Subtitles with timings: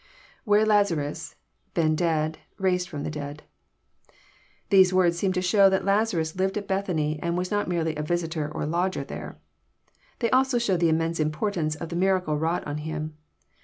[0.45, 1.35] {Where Lazarus,.,
[1.75, 2.39] been dead,,.
[2.57, 3.43] raised from the dead,"]
[4.71, 8.01] These words seem to show that Lazarus lived at Bethany, and was not merely a
[8.01, 9.37] visitor or lodger there.
[10.17, 13.15] They also show the immense Importance of the miracle wrought on him.